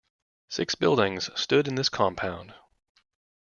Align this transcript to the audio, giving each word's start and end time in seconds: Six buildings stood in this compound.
Six 0.49 0.73
buildings 0.73 1.29
stood 1.39 1.67
in 1.67 1.75
this 1.75 1.87
compound. 1.89 2.55